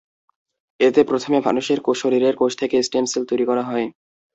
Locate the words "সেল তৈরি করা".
3.07-3.63